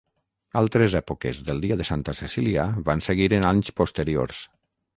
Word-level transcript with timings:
Altres 0.61 0.95
èpoques 0.99 1.41
del 1.49 1.61
dia 1.67 1.77
de 1.81 1.87
Santa 1.91 2.17
Cecília 2.21 2.65
van 2.89 3.07
seguir 3.11 3.31
en 3.41 3.49
anys 3.51 3.73
posteriors. 3.83 4.45